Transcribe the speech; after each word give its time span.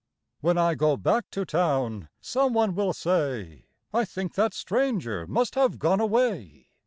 When 0.39 0.57
I 0.57 0.73
go 0.73 0.97
back 0.97 1.29
to 1.29 1.45
town 1.45 2.09
some 2.21 2.53
one 2.53 2.73
will 2.73 2.91
say: 2.91 3.65
'I 3.93 4.05
think 4.05 4.33
that 4.33 4.55
stranger 4.55 5.27
must 5.27 5.53
have 5.53 5.77
gone 5.77 5.99
away.' 5.99 6.69